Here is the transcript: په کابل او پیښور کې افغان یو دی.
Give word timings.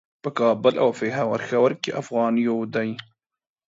په 0.23 0.29
کابل 0.39 0.73
او 0.83 0.89
پیښور 0.99 1.71
کې 1.81 1.91
افغان 2.01 2.33
یو 2.47 2.57
دی. 2.75 2.89